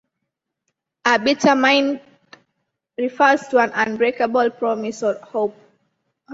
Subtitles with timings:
[1.05, 2.01] A 'Bitterbynde'
[2.97, 5.53] refers to an unbreakable promise or oath.